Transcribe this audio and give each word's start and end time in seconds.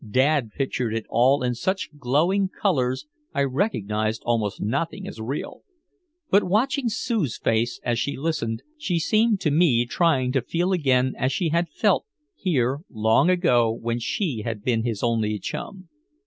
Dad 0.09 0.49
pictured 0.51 0.95
it 0.95 1.05
all 1.09 1.43
in 1.43 1.53
such 1.53 1.91
glowing 1.99 2.49
colors 2.49 3.05
I 3.35 3.43
recognized 3.43 4.23
almost 4.25 4.59
nothing 4.59 5.07
as 5.07 5.21
real. 5.21 5.61
But 6.31 6.43
watching 6.43 6.89
Sue's 6.89 7.37
face 7.37 7.79
as 7.83 7.99
she 7.99 8.17
listened, 8.17 8.63
she 8.79 8.97
seemed 8.97 9.41
to 9.41 9.51
me 9.51 9.85
trying 9.85 10.31
to 10.31 10.41
feel 10.41 10.73
again 10.73 11.13
as 11.19 11.31
she 11.31 11.49
had 11.49 11.69
felt 11.69 12.07
here 12.33 12.79
long 12.89 13.29
ago 13.29 13.71
when 13.71 13.99
she 13.99 14.41
had 14.43 14.63
been 14.63 14.83
his 14.83 15.03
only 15.03 15.37
chum. 15.37 15.87